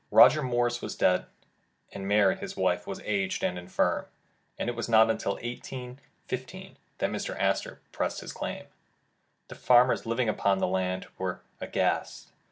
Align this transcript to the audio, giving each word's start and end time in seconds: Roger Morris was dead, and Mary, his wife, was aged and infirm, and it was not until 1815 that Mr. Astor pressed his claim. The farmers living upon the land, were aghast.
Roger 0.09 0.41
Morris 0.41 0.81
was 0.81 0.95
dead, 0.95 1.27
and 1.91 2.07
Mary, 2.07 2.35
his 2.35 2.57
wife, 2.57 2.87
was 2.87 3.01
aged 3.01 3.43
and 3.43 3.55
infirm, 3.55 4.07
and 4.57 4.67
it 4.67 4.75
was 4.75 4.89
not 4.89 5.11
until 5.11 5.33
1815 5.33 6.77
that 6.97 7.11
Mr. 7.11 7.39
Astor 7.39 7.81
pressed 7.91 8.21
his 8.21 8.33
claim. 8.33 8.65
The 9.49 9.53
farmers 9.53 10.07
living 10.07 10.27
upon 10.27 10.57
the 10.57 10.65
land, 10.65 11.05
were 11.19 11.41
aghast. 11.59 12.29